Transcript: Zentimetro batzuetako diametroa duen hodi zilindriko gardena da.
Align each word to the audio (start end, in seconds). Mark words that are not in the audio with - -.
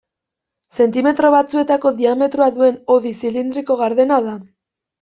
Zentimetro 0.77 1.31
batzuetako 1.35 1.93
diametroa 2.01 2.49
duen 2.57 2.81
hodi 2.97 3.15
zilindriko 3.21 3.81
gardena 3.87 4.21
da. 4.33 4.39